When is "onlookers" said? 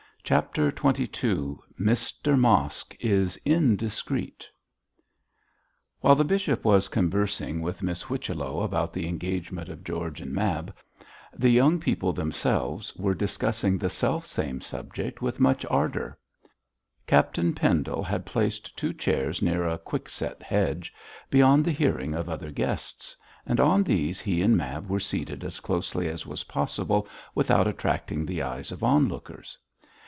28.81-29.57